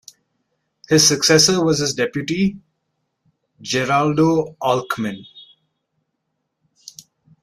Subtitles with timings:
[0.89, 2.57] His successor was his deputy,
[3.61, 5.27] Geraldo Alckmin.